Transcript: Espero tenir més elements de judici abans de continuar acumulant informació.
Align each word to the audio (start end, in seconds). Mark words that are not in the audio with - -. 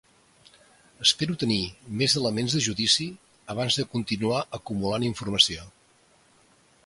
Espero 1.07 1.35
tenir 1.43 1.57
més 1.99 2.15
elements 2.21 2.55
de 2.57 2.63
judici 2.69 3.07
abans 3.55 3.79
de 3.81 3.87
continuar 3.93 4.41
acumulant 4.61 5.09
informació. 5.13 5.69